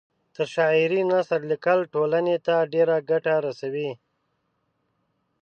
تر 0.35 0.45
شاعرۍ 0.55 1.01
نثر 1.11 1.41
لیکل 1.51 1.79
ټولنۍ 1.93 2.35
ته 2.45 2.55
ډېره 2.73 2.95
ګټه 3.09 3.33
رسوي 3.47 3.89